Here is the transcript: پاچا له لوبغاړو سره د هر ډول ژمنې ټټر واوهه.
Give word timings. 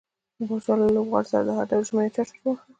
پاچا 0.49 0.73
له 0.81 0.87
لوبغاړو 0.95 1.29
سره 1.31 1.41
د 1.47 1.49
هر 1.57 1.65
ډول 1.69 1.83
ژمنې 1.89 2.13
ټټر 2.15 2.37
واوهه. 2.39 2.63